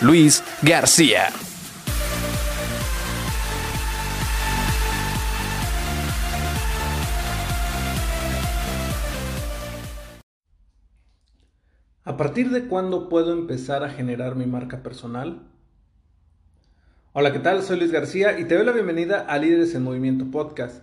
Luis 0.00 0.42
García. 0.62 1.28
¿A 12.04 12.16
partir 12.16 12.50
de 12.50 12.66
cuándo 12.66 13.08
puedo 13.08 13.32
empezar 13.32 13.82
a 13.84 13.88
generar 13.88 14.34
mi 14.34 14.46
marca 14.46 14.82
personal? 14.82 15.42
Hola, 17.12 17.32
¿qué 17.32 17.38
tal? 17.38 17.62
Soy 17.62 17.78
Luis 17.78 17.92
García 17.92 18.38
y 18.38 18.44
te 18.44 18.56
doy 18.56 18.66
la 18.66 18.72
bienvenida 18.72 19.20
a 19.20 19.38
Líderes 19.38 19.74
en 19.74 19.84
Movimiento 19.84 20.30
Podcast. 20.30 20.82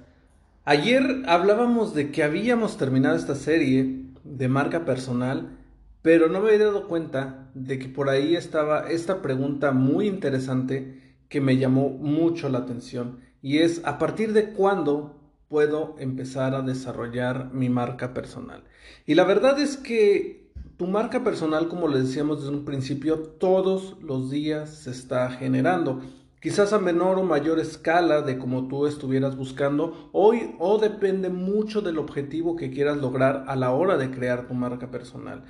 Ayer 0.64 1.24
hablábamos 1.28 1.94
de 1.94 2.12
que 2.12 2.24
habíamos 2.24 2.78
terminado 2.78 3.16
esta 3.16 3.36
serie 3.36 4.06
de 4.24 4.48
marca 4.48 4.86
personal, 4.86 5.58
pero 6.02 6.28
no 6.28 6.40
me 6.40 6.52
había 6.52 6.66
dado 6.66 6.88
cuenta 6.88 7.50
de 7.54 7.80
que 7.80 7.88
por 7.88 8.10
ahí 8.10 8.36
estaba 8.36 8.90
esta 8.90 9.22
pregunta 9.22 9.72
muy 9.72 10.08
interesante 10.08 11.18
que 11.30 11.42
me 11.42 11.58
llamó 11.58 11.90
mucho 11.90 12.50
la 12.50 12.60
atención 12.60 13.20
y 13.42 13.60
es 13.60 13.82
¿a 13.86 13.98
partir 13.98 14.34
de 14.34 14.54
cuándo 14.54 15.20
puedo 15.48 15.96
empezar 16.00 16.56
a 16.56 16.62
desarrollar 16.62 17.54
mi 17.54 17.70
marca 17.70 18.14
personal? 18.14 18.64
Y 19.06 19.16
la 19.16 19.24
verdad 19.24 19.60
es 19.60 19.78
que 19.78 20.52
tu 20.78 20.88
marca 20.88 21.24
personal, 21.24 21.68
como 21.68 21.88
les 21.88 22.08
decíamos 22.08 22.42
desde 22.42 22.56
un 22.56 22.66
principio, 22.66 23.20
todos 23.20 23.98
los 24.02 24.32
días 24.32 24.70
se 24.70 24.92
está 24.92 25.30
generando 25.30 26.02
quizás 26.42 26.74
a 26.74 26.80
menor 26.80 27.20
o 27.20 27.24
mayor 27.24 27.60
escala 27.60 28.24
de 28.24 28.40
como 28.40 28.68
tú 28.68 28.88
estuvieras 28.88 29.38
buscando 29.38 30.10
hoy 30.12 30.56
o 30.58 30.80
depende 30.80 31.30
mucho 31.30 31.82
del 31.82 32.00
objetivo 32.00 32.56
que 32.56 32.72
quieras 32.72 32.98
lograr 32.98 33.46
a 33.48 33.56
la 33.56 33.72
hora 33.72 33.98
de 33.98 34.10
crear 34.10 34.48
tu 34.48 34.56
marca 34.56 34.90
personal. 34.90 35.44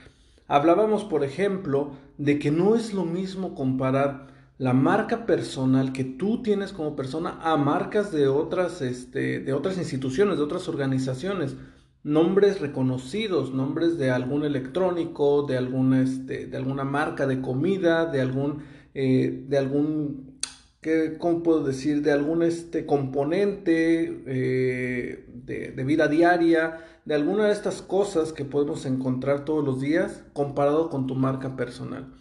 Hablábamos, 0.47 1.03
por 1.03 1.23
ejemplo, 1.23 1.92
de 2.17 2.39
que 2.39 2.52
no 2.52 2.75
es 2.75 2.94
lo 2.94 3.06
mismo 3.06 3.56
comparar 3.56 4.28
la 4.58 4.73
marca 4.73 5.25
personal 5.25 5.92
que 5.92 6.03
tú 6.03 6.44
tienes 6.44 6.72
como 6.72 6.95
persona 6.95 7.39
a 7.42 7.58
marcas 7.58 8.11
de 8.11 8.28
otras, 8.28 8.81
este, 8.81 9.39
de 9.39 9.53
otras 9.53 9.78
instituciones, 9.78 10.38
de 10.38 10.44
otras 10.44 10.67
organizaciones, 10.67 11.56
nombres 12.03 12.61
reconocidos, 12.61 13.53
nombres 13.53 13.98
de 13.98 14.11
algún 14.11 14.44
electrónico, 14.44 15.44
de 15.44 15.58
alguna, 15.58 16.02
este, 16.02 16.45
de 16.45 16.58
alguna 16.58 16.83
marca 16.83 17.26
de 17.26 17.42
comida, 17.42 18.05
de 18.05 18.22
algún, 18.22 18.64
eh, 18.94 19.45
de 19.48 19.58
algún 19.58 20.30
¿qué, 20.81 21.17
¿cómo 21.17 21.43
puedo 21.43 21.63
decir? 21.63 22.01
De 22.01 22.11
algún 22.11 22.43
este, 22.43 22.85
componente 22.85 24.23
eh, 24.25 25.25
de, 25.27 25.83
vida 25.83 26.07
diaria, 26.07 26.85
de 27.05 27.15
alguna 27.15 27.45
de 27.45 27.53
estas 27.53 27.81
cosas 27.81 28.33
que 28.33 28.45
podemos 28.45 28.85
encontrar 28.85 29.45
todos 29.45 29.63
los 29.63 29.79
días 29.79 30.23
comparado 30.33 30.89
con 30.89 31.07
tu 31.07 31.15
marca 31.15 31.55
personal. 31.55 32.13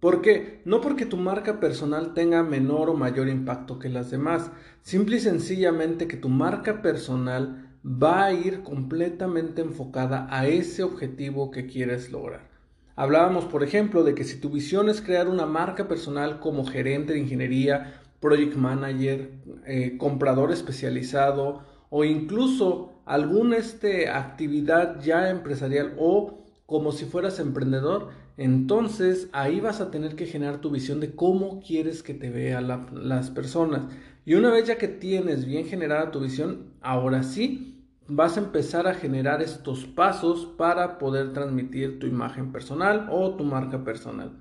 ¿Por 0.00 0.22
qué? 0.22 0.60
No 0.64 0.80
porque 0.80 1.06
tu 1.06 1.16
marca 1.16 1.58
personal 1.58 2.14
tenga 2.14 2.44
menor 2.44 2.88
o 2.90 2.94
mayor 2.94 3.28
impacto 3.28 3.80
que 3.80 3.88
las 3.88 4.10
demás, 4.10 4.52
simple 4.82 5.16
y 5.16 5.20
sencillamente 5.20 6.06
que 6.06 6.16
tu 6.16 6.28
marca 6.28 6.82
personal 6.82 7.68
va 7.84 8.26
a 8.26 8.32
ir 8.32 8.62
completamente 8.62 9.62
enfocada 9.62 10.28
a 10.30 10.46
ese 10.46 10.84
objetivo 10.84 11.50
que 11.50 11.66
quieres 11.66 12.12
lograr. 12.12 12.48
Hablábamos, 12.94 13.44
por 13.44 13.62
ejemplo, 13.62 14.02
de 14.02 14.14
que 14.14 14.24
si 14.24 14.40
tu 14.40 14.50
visión 14.50 14.88
es 14.88 15.00
crear 15.00 15.28
una 15.28 15.46
marca 15.46 15.86
personal 15.86 16.40
como 16.40 16.64
gerente 16.64 17.12
de 17.12 17.20
ingeniería 17.20 18.02
project 18.20 18.56
manager, 18.56 19.30
eh, 19.66 19.96
comprador 19.98 20.52
especializado 20.52 21.62
o 21.90 22.04
incluso 22.04 22.92
alguna 23.06 23.56
este, 23.56 24.08
actividad 24.08 25.00
ya 25.00 25.30
empresarial 25.30 25.94
o 25.98 26.44
como 26.66 26.92
si 26.92 27.06
fueras 27.06 27.40
emprendedor, 27.40 28.10
entonces 28.36 29.30
ahí 29.32 29.58
vas 29.58 29.80
a 29.80 29.90
tener 29.90 30.14
que 30.16 30.26
generar 30.26 30.60
tu 30.60 30.70
visión 30.70 31.00
de 31.00 31.14
cómo 31.14 31.60
quieres 31.60 32.02
que 32.02 32.12
te 32.12 32.28
vean 32.28 32.68
las 32.92 33.30
personas. 33.30 33.86
Y 34.26 34.34
una 34.34 34.50
vez 34.50 34.66
ya 34.66 34.76
que 34.76 34.88
tienes 34.88 35.46
bien 35.46 35.66
generada 35.66 36.10
tu 36.10 36.20
visión, 36.20 36.74
ahora 36.82 37.22
sí 37.22 37.82
vas 38.06 38.36
a 38.36 38.40
empezar 38.40 38.86
a 38.86 38.94
generar 38.94 39.40
estos 39.40 39.86
pasos 39.86 40.44
para 40.44 40.98
poder 40.98 41.32
transmitir 41.32 41.98
tu 41.98 42.06
imagen 42.06 42.52
personal 42.52 43.08
o 43.10 43.34
tu 43.36 43.44
marca 43.44 43.84
personal. 43.84 44.32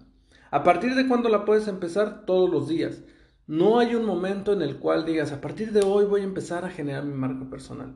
¿A 0.51 0.63
partir 0.63 0.95
de 0.95 1.07
cuándo 1.07 1.29
la 1.29 1.45
puedes 1.45 1.67
empezar? 1.67 2.25
Todos 2.25 2.49
los 2.49 2.67
días. 2.67 3.01
No 3.47 3.80
hay 3.80 3.96
un 3.96 4.06
momento 4.06 4.52
en 4.52 4.62
el 4.62 4.75
cual 4.75 5.06
digas, 5.06 5.31
a 5.31 5.40
partir 5.40 5.72
de 5.72 5.81
hoy 5.81 6.03
voy 6.03 6.19
a 6.19 6.25
empezar 6.25 6.66
a 6.66 6.69
generar 6.69 7.06
mi 7.06 7.13
marca 7.13 7.50
personal. 7.50 7.96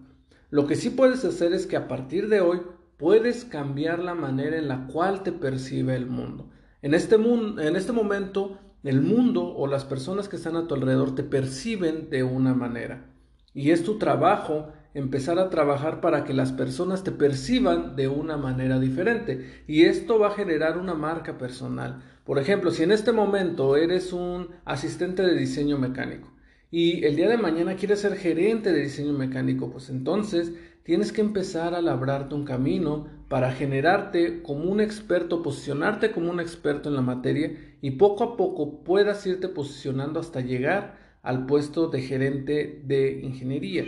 Lo 0.49 0.65
que 0.65 0.77
sí 0.77 0.89
puedes 0.89 1.25
hacer 1.25 1.51
es 1.51 1.67
que 1.67 1.75
a 1.75 1.89
partir 1.89 2.29
de 2.29 2.39
hoy 2.39 2.61
puedes 2.95 3.43
cambiar 3.43 3.99
la 3.99 4.15
manera 4.15 4.57
en 4.57 4.69
la 4.69 4.87
cual 4.87 5.23
te 5.23 5.33
percibe 5.33 5.95
el 5.95 6.05
mundo. 6.05 6.49
En 6.81 6.93
este, 6.93 7.17
mundo, 7.17 7.61
en 7.61 7.75
este 7.75 7.91
momento, 7.91 8.59
el 8.83 9.01
mundo 9.01 9.43
o 9.43 9.67
las 9.67 9.83
personas 9.83 10.29
que 10.29 10.37
están 10.37 10.55
a 10.55 10.67
tu 10.67 10.75
alrededor 10.75 11.15
te 11.15 11.23
perciben 11.23 12.09
de 12.09 12.23
una 12.23 12.53
manera. 12.53 13.11
Y 13.53 13.71
es 13.71 13.83
tu 13.83 13.97
trabajo 13.97 14.71
empezar 14.93 15.39
a 15.39 15.49
trabajar 15.49 16.01
para 16.01 16.23
que 16.23 16.33
las 16.33 16.51
personas 16.51 17.03
te 17.03 17.11
perciban 17.11 17.95
de 17.95 18.07
una 18.07 18.37
manera 18.37 18.79
diferente. 18.79 19.63
Y 19.67 19.83
esto 19.83 20.19
va 20.19 20.27
a 20.27 20.35
generar 20.35 20.77
una 20.77 20.93
marca 20.93 21.37
personal. 21.37 22.03
Por 22.25 22.39
ejemplo, 22.39 22.71
si 22.71 22.83
en 22.83 22.91
este 22.91 23.11
momento 23.11 23.75
eres 23.77 24.13
un 24.13 24.49
asistente 24.65 25.23
de 25.23 25.35
diseño 25.35 25.77
mecánico 25.77 26.31
y 26.69 27.03
el 27.03 27.15
día 27.15 27.27
de 27.27 27.37
mañana 27.37 27.75
quieres 27.75 27.99
ser 27.99 28.15
gerente 28.15 28.71
de 28.71 28.83
diseño 28.83 29.13
mecánico, 29.13 29.71
pues 29.71 29.89
entonces 29.89 30.53
tienes 30.83 31.11
que 31.11 31.21
empezar 31.21 31.73
a 31.73 31.81
labrarte 31.81 32.35
un 32.35 32.45
camino 32.45 33.07
para 33.27 33.51
generarte 33.51 34.41
como 34.43 34.69
un 34.69 34.81
experto, 34.81 35.41
posicionarte 35.41 36.11
como 36.11 36.29
un 36.29 36.39
experto 36.39 36.89
en 36.89 36.95
la 36.95 37.01
materia 37.01 37.51
y 37.81 37.91
poco 37.91 38.23
a 38.23 38.37
poco 38.37 38.83
puedas 38.83 39.25
irte 39.25 39.47
posicionando 39.47 40.19
hasta 40.19 40.41
llegar 40.41 40.97
al 41.23 41.45
puesto 41.45 41.87
de 41.87 42.01
gerente 42.01 42.81
de 42.85 43.19
ingeniería. 43.21 43.85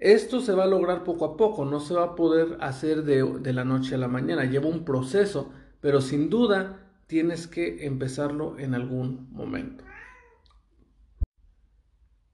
Esto 0.00 0.40
se 0.40 0.54
va 0.54 0.64
a 0.64 0.66
lograr 0.66 1.04
poco 1.04 1.26
a 1.26 1.36
poco, 1.36 1.66
no 1.66 1.78
se 1.78 1.92
va 1.92 2.04
a 2.04 2.14
poder 2.14 2.56
hacer 2.60 3.04
de, 3.04 3.22
de 3.22 3.52
la 3.52 3.64
noche 3.64 3.94
a 3.94 3.98
la 3.98 4.08
mañana, 4.08 4.46
lleva 4.46 4.66
un 4.66 4.86
proceso, 4.86 5.50
pero 5.82 6.00
sin 6.00 6.30
duda 6.30 6.90
tienes 7.06 7.46
que 7.46 7.84
empezarlo 7.84 8.58
en 8.58 8.74
algún 8.74 9.28
momento. 9.30 9.84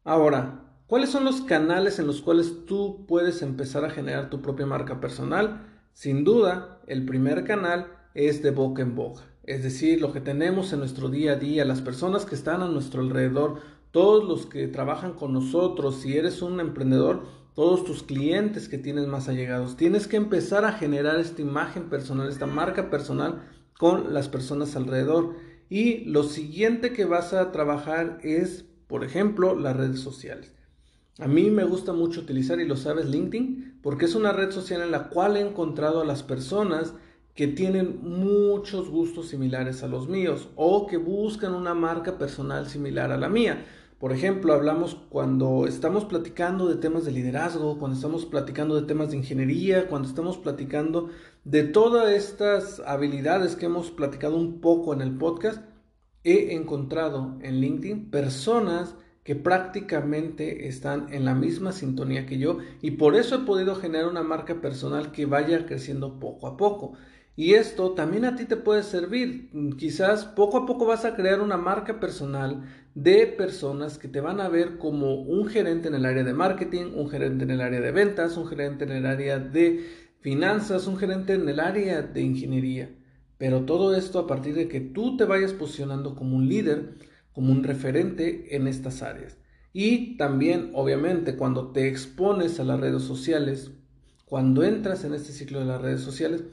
Ahora, 0.04 0.62
¿cuáles 0.86 1.10
son 1.10 1.24
los 1.24 1.40
canales 1.40 1.98
en 1.98 2.06
los 2.06 2.22
cuales 2.22 2.64
tú 2.66 3.04
puedes 3.08 3.42
empezar 3.42 3.84
a 3.84 3.90
generar 3.90 4.30
tu 4.30 4.40
propia 4.40 4.66
marca 4.66 5.00
personal? 5.00 5.66
Sin 5.92 6.22
duda, 6.22 6.80
el 6.86 7.04
primer 7.04 7.42
canal 7.42 7.88
es 8.14 8.42
de 8.42 8.52
boca 8.52 8.82
en 8.82 8.94
boca. 8.94 9.22
Es 9.42 9.64
decir, 9.64 10.00
lo 10.00 10.12
que 10.12 10.20
tenemos 10.20 10.72
en 10.72 10.78
nuestro 10.78 11.08
día 11.08 11.32
a 11.32 11.36
día, 11.36 11.64
las 11.64 11.80
personas 11.80 12.24
que 12.24 12.36
están 12.36 12.62
a 12.62 12.68
nuestro 12.68 13.00
alrededor, 13.00 13.60
todos 13.90 14.24
los 14.24 14.46
que 14.46 14.68
trabajan 14.68 15.14
con 15.14 15.32
nosotros, 15.32 15.96
si 16.02 16.16
eres 16.16 16.42
un 16.42 16.60
emprendedor, 16.60 17.24
todos 17.56 17.84
tus 17.84 18.02
clientes 18.02 18.68
que 18.68 18.76
tienes 18.76 19.08
más 19.08 19.28
allegados. 19.28 19.76
Tienes 19.76 20.06
que 20.06 20.18
empezar 20.18 20.66
a 20.66 20.72
generar 20.72 21.18
esta 21.18 21.40
imagen 21.40 21.88
personal, 21.88 22.28
esta 22.28 22.46
marca 22.46 22.90
personal 22.90 23.48
con 23.78 24.12
las 24.12 24.28
personas 24.28 24.76
alrededor. 24.76 25.34
Y 25.70 26.04
lo 26.04 26.22
siguiente 26.22 26.92
que 26.92 27.06
vas 27.06 27.32
a 27.32 27.50
trabajar 27.52 28.18
es, 28.22 28.66
por 28.86 29.04
ejemplo, 29.04 29.58
las 29.58 29.74
redes 29.74 30.00
sociales. 30.00 30.54
A 31.18 31.28
mí 31.28 31.50
me 31.50 31.64
gusta 31.64 31.94
mucho 31.94 32.20
utilizar, 32.20 32.60
y 32.60 32.66
lo 32.66 32.76
sabes, 32.76 33.06
LinkedIn, 33.06 33.78
porque 33.82 34.04
es 34.04 34.14
una 34.14 34.32
red 34.32 34.50
social 34.50 34.82
en 34.82 34.90
la 34.90 35.08
cual 35.08 35.38
he 35.38 35.40
encontrado 35.40 36.02
a 36.02 36.04
las 36.04 36.22
personas 36.22 36.92
que 37.34 37.46
tienen 37.46 38.00
muchos 38.02 38.90
gustos 38.90 39.28
similares 39.28 39.82
a 39.82 39.88
los 39.88 40.08
míos 40.08 40.50
o 40.56 40.86
que 40.86 40.98
buscan 40.98 41.54
una 41.54 41.72
marca 41.72 42.18
personal 42.18 42.68
similar 42.68 43.12
a 43.12 43.16
la 43.16 43.30
mía. 43.30 43.64
Por 43.98 44.12
ejemplo, 44.12 44.52
hablamos 44.52 44.94
cuando 45.08 45.66
estamos 45.66 46.04
platicando 46.04 46.68
de 46.68 46.76
temas 46.76 47.06
de 47.06 47.12
liderazgo, 47.12 47.78
cuando 47.78 47.96
estamos 47.96 48.26
platicando 48.26 48.78
de 48.78 48.86
temas 48.86 49.10
de 49.10 49.16
ingeniería, 49.16 49.88
cuando 49.88 50.06
estamos 50.06 50.36
platicando 50.36 51.08
de 51.44 51.62
todas 51.62 52.10
estas 52.10 52.80
habilidades 52.80 53.56
que 53.56 53.66
hemos 53.66 53.90
platicado 53.90 54.36
un 54.36 54.60
poco 54.60 54.92
en 54.92 55.00
el 55.00 55.16
podcast, 55.16 55.64
he 56.24 56.54
encontrado 56.54 57.38
en 57.40 57.60
LinkedIn 57.60 58.10
personas 58.10 58.96
que 59.24 59.34
prácticamente 59.34 60.68
están 60.68 61.12
en 61.12 61.24
la 61.24 61.34
misma 61.34 61.72
sintonía 61.72 62.26
que 62.26 62.38
yo 62.38 62.58
y 62.82 62.92
por 62.92 63.16
eso 63.16 63.36
he 63.36 63.46
podido 63.46 63.76
generar 63.76 64.08
una 64.08 64.22
marca 64.22 64.60
personal 64.60 65.10
que 65.10 65.24
vaya 65.24 65.64
creciendo 65.64 66.20
poco 66.20 66.46
a 66.46 66.58
poco. 66.58 66.92
Y 67.36 67.52
esto 67.52 67.92
también 67.92 68.24
a 68.24 68.34
ti 68.34 68.46
te 68.46 68.56
puede 68.56 68.82
servir. 68.82 69.50
Quizás 69.76 70.24
poco 70.24 70.56
a 70.56 70.66
poco 70.66 70.86
vas 70.86 71.04
a 71.04 71.14
crear 71.14 71.42
una 71.42 71.58
marca 71.58 72.00
personal 72.00 72.64
de 72.94 73.26
personas 73.26 73.98
que 73.98 74.08
te 74.08 74.22
van 74.22 74.40
a 74.40 74.48
ver 74.48 74.78
como 74.78 75.16
un 75.16 75.46
gerente 75.46 75.88
en 75.88 75.94
el 75.94 76.06
área 76.06 76.24
de 76.24 76.32
marketing, 76.32 76.92
un 76.94 77.10
gerente 77.10 77.44
en 77.44 77.50
el 77.50 77.60
área 77.60 77.80
de 77.82 77.92
ventas, 77.92 78.38
un 78.38 78.46
gerente 78.46 78.84
en 78.84 78.92
el 78.92 79.04
área 79.04 79.38
de 79.38 79.86
finanzas, 80.20 80.86
un 80.86 80.96
gerente 80.96 81.34
en 81.34 81.46
el 81.46 81.60
área 81.60 82.00
de 82.00 82.22
ingeniería. 82.22 82.96
Pero 83.36 83.66
todo 83.66 83.94
esto 83.94 84.18
a 84.18 84.26
partir 84.26 84.54
de 84.54 84.66
que 84.66 84.80
tú 84.80 85.18
te 85.18 85.24
vayas 85.24 85.52
posicionando 85.52 86.14
como 86.14 86.36
un 86.36 86.48
líder, 86.48 86.94
como 87.32 87.52
un 87.52 87.64
referente 87.64 88.56
en 88.56 88.66
estas 88.66 89.02
áreas. 89.02 89.36
Y 89.74 90.16
también, 90.16 90.70
obviamente, 90.72 91.36
cuando 91.36 91.70
te 91.70 91.86
expones 91.86 92.58
a 92.60 92.64
las 92.64 92.80
redes 92.80 93.02
sociales, 93.02 93.72
cuando 94.24 94.64
entras 94.64 95.04
en 95.04 95.12
este 95.12 95.32
ciclo 95.32 95.60
de 95.60 95.66
las 95.66 95.82
redes 95.82 96.00
sociales, 96.00 96.44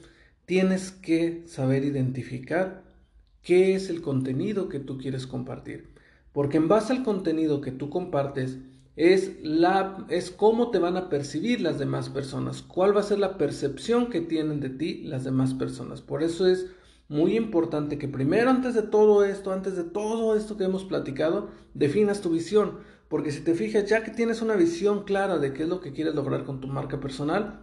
tienes 0.46 0.92
que 0.92 1.44
saber 1.48 1.86
identificar 1.86 2.84
qué 3.42 3.76
es 3.76 3.90
el 3.90 4.02
contenido 4.02 4.70
que 4.70 4.80
tú 4.80 4.98
quieres 4.98 5.28
compartir. 5.28 5.90
Porque 6.32 6.58
en 6.58 6.68
base 6.68 6.94
al 6.94 7.04
contenido 7.04 7.62
que 7.62 7.72
tú 7.72 7.90
compartes, 7.90 8.58
es, 8.96 9.44
la, 9.44 10.06
es 10.10 10.32
cómo 10.32 10.70
te 10.70 10.80
van 10.80 10.98
a 10.98 11.10
percibir 11.10 11.62
las 11.62 11.80
demás 11.80 12.10
personas, 12.10 12.62
cuál 12.62 12.96
va 12.96 13.00
a 13.02 13.04
ser 13.04 13.20
la 13.20 13.38
percepción 13.38 14.10
que 14.10 14.22
tienen 14.22 14.60
de 14.60 14.70
ti 14.70 15.04
las 15.04 15.24
demás 15.24 15.54
personas. 15.54 16.02
Por 16.02 16.24
eso 16.24 16.48
es 16.48 16.68
muy 17.10 17.36
importante 17.36 17.98
que 17.98 18.08
primero, 18.08 18.50
antes 18.50 18.76
de 18.76 18.84
todo 18.84 19.24
esto, 19.24 19.52
antes 19.52 19.76
de 19.76 19.84
todo 19.84 20.36
esto 20.36 20.58
que 20.58 20.64
hemos 20.66 20.86
platicado, 20.86 21.50
definas 21.74 22.22
tu 22.22 22.30
visión. 22.30 22.80
Porque 23.08 23.32
si 23.32 23.42
te 23.42 23.54
fijas, 23.54 23.86
ya 23.86 24.04
que 24.04 24.12
tienes 24.12 24.42
una 24.42 24.56
visión 24.56 25.04
clara 25.04 25.38
de 25.38 25.54
qué 25.54 25.64
es 25.64 25.70
lo 25.70 25.82
que 25.82 25.92
quieres 25.94 26.16
lograr 26.16 26.46
con 26.46 26.62
tu 26.62 26.68
marca 26.68 27.00
personal, 27.00 27.60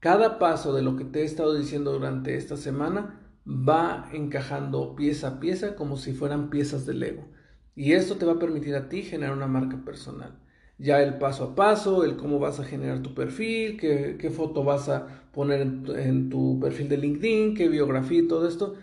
cada 0.00 0.38
paso 0.38 0.74
de 0.74 0.82
lo 0.82 0.96
que 0.96 1.04
te 1.04 1.20
he 1.20 1.24
estado 1.24 1.54
diciendo 1.54 1.92
durante 1.92 2.36
esta 2.36 2.56
semana 2.56 3.20
va 3.46 4.08
encajando 4.12 4.96
pieza 4.96 5.28
a 5.28 5.40
pieza 5.40 5.76
como 5.76 5.96
si 5.96 6.12
fueran 6.12 6.50
piezas 6.50 6.86
de 6.86 6.94
Lego. 6.94 7.28
Y 7.74 7.92
esto 7.92 8.16
te 8.16 8.26
va 8.26 8.32
a 8.32 8.38
permitir 8.38 8.74
a 8.74 8.88
ti 8.88 9.02
generar 9.02 9.36
una 9.36 9.46
marca 9.46 9.84
personal. 9.84 10.38
Ya 10.78 11.02
el 11.02 11.18
paso 11.18 11.44
a 11.44 11.54
paso, 11.54 12.04
el 12.04 12.16
cómo 12.16 12.38
vas 12.38 12.58
a 12.58 12.64
generar 12.64 13.02
tu 13.02 13.14
perfil, 13.14 13.76
qué, 13.78 14.30
foto 14.34 14.64
vas 14.64 14.88
a 14.88 15.28
poner 15.32 15.60
en 15.60 15.82
tu, 15.82 15.92
en 15.94 16.30
tu 16.30 16.58
perfil 16.60 16.88
de 16.88 16.96
LinkedIn, 16.96 17.54
qué 17.54 17.68
biografía 17.68 18.20
y 18.20 18.28
todo 18.28 18.48
esto, 18.48 18.76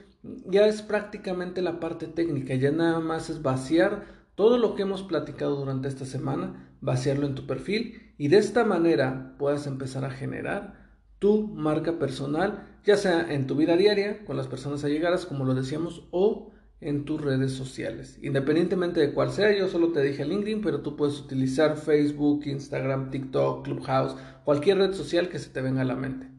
ya 0.45 0.67
es 0.67 0.83
prácticamente 0.83 1.61
la 1.63 1.79
parte 1.79 2.05
técnica. 2.07 2.53
Ya 2.53 2.71
nada 2.71 2.99
más 2.99 3.31
es 3.31 3.41
vaciar 3.41 4.05
todo 4.35 4.59
lo 4.59 4.75
que 4.75 4.83
hemos 4.83 5.01
platicado 5.01 5.55
durante 5.55 5.87
esta 5.87 6.05
semana, 6.05 6.71
vaciarlo 6.81 7.25
en 7.25 7.33
tu 7.33 7.47
perfil 7.47 8.13
y 8.19 8.27
de 8.27 8.37
esta 8.37 8.63
manera 8.63 9.35
puedas 9.39 9.65
empezar 9.65 10.05
a 10.05 10.11
generar 10.11 10.86
tu 11.19 11.47
marca 11.47 11.99
personal, 11.99 12.67
ya 12.83 12.97
sea 12.97 13.33
en 13.33 13.47
tu 13.47 13.55
vida 13.55 13.75
diaria, 13.75 14.23
con 14.25 14.37
las 14.37 14.47
personas 14.47 14.83
allegadas, 14.83 15.25
como 15.25 15.45
lo 15.45 15.55
decíamos, 15.55 16.07
o 16.11 16.51
en 16.79 17.05
tus 17.05 17.21
redes 17.21 17.53
sociales. 17.53 18.19
Independientemente 18.21 18.99
de 18.99 19.13
cuál 19.13 19.31
sea, 19.31 19.55
yo 19.57 19.67
solo 19.67 19.91
te 19.91 20.01
dije 20.03 20.25
LinkedIn, 20.25 20.61
pero 20.61 20.81
tú 20.81 20.95
puedes 20.95 21.19
utilizar 21.19 21.75
Facebook, 21.77 22.45
Instagram, 22.45 23.09
TikTok, 23.09 23.65
Clubhouse, 23.65 24.15
cualquier 24.45 24.77
red 24.77 24.93
social 24.93 25.29
que 25.29 25.39
se 25.39 25.49
te 25.49 25.61
venga 25.61 25.81
a 25.81 25.85
la 25.85 25.95
mente. 25.95 26.29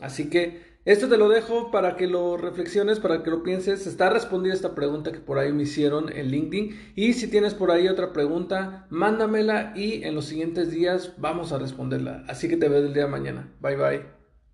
Así 0.00 0.28
que 0.28 0.69
esto 0.84 1.08
te 1.08 1.18
lo 1.18 1.28
dejo 1.28 1.70
para 1.70 1.96
que 1.96 2.06
lo 2.06 2.36
reflexiones, 2.36 3.00
para 3.00 3.22
que 3.22 3.30
lo 3.30 3.42
pienses. 3.42 3.86
Está 3.86 4.10
respondida 4.10 4.54
esta 4.54 4.74
pregunta 4.74 5.12
que 5.12 5.20
por 5.20 5.38
ahí 5.38 5.52
me 5.52 5.64
hicieron 5.64 6.10
en 6.10 6.28
LinkedIn. 6.28 6.92
Y 6.96 7.12
si 7.12 7.28
tienes 7.28 7.54
por 7.54 7.70
ahí 7.70 7.88
otra 7.88 8.12
pregunta, 8.12 8.86
mándamela 8.88 9.72
y 9.76 10.04
en 10.04 10.14
los 10.14 10.24
siguientes 10.24 10.70
días 10.70 11.14
vamos 11.18 11.52
a 11.52 11.58
responderla. 11.58 12.24
Así 12.28 12.48
que 12.48 12.56
te 12.56 12.68
veo 12.68 12.78
el 12.78 12.94
día 12.94 13.04
de 13.04 13.10
mañana. 13.10 13.52
Bye 13.60 13.76
bye. 13.76 14.19